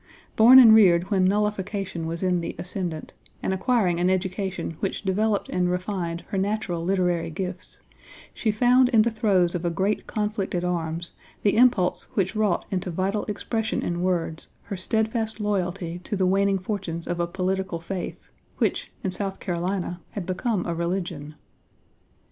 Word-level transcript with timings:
Born 0.35 0.57
and 0.57 0.73
reared 0.73 1.11
when 1.11 1.25
Nullification 1.25 2.07
was 2.07 2.23
in 2.23 2.41
the 2.41 2.55
ascendant, 2.57 3.13
and 3.43 3.53
acquiring 3.53 3.99
an 3.99 4.09
education 4.09 4.75
which 4.79 5.03
developed 5.03 5.47
and 5.49 5.69
refined 5.69 6.21
her 6.29 6.39
natural 6.39 6.83
literary 6.83 7.29
gifts, 7.29 7.81
she 8.33 8.49
found 8.49 8.89
in 8.89 9.03
the 9.03 9.11
throes 9.11 9.53
of 9.53 9.63
a 9.63 9.69
great 9.69 10.07
conflict 10.07 10.55
at 10.55 10.63
arms 10.63 11.11
the 11.43 11.55
impulse 11.55 12.05
which 12.15 12.35
wrought 12.35 12.65
into 12.71 12.89
vital 12.89 13.25
expression 13.25 13.83
in 13.83 14.01
words 14.01 14.47
her 14.63 14.75
steadfast 14.75 15.39
loyalty 15.39 15.99
to 15.99 16.15
the 16.15 16.25
waning 16.25 16.57
fortunes 16.57 17.05
of 17.05 17.19
a 17.19 17.27
political 17.27 17.79
faith, 17.79 18.31
which, 18.57 18.91
in 19.03 19.11
South 19.11 19.39
Carolina, 19.39 20.01
had 20.13 20.25
become 20.25 20.65
a 20.65 20.73
religion. 20.73 21.35